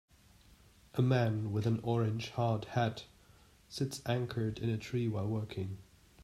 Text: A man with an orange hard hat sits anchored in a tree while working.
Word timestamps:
A 0.95 1.03
man 1.03 1.51
with 1.51 1.67
an 1.67 1.79
orange 1.83 2.31
hard 2.31 2.65
hat 2.65 3.03
sits 3.69 4.01
anchored 4.07 4.57
in 4.57 4.71
a 4.71 4.77
tree 4.79 5.07
while 5.07 5.27
working. 5.27 5.77